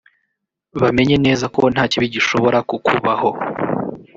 [0.81, 3.29] bamenye neza ko nta kibi gishobora kukubaho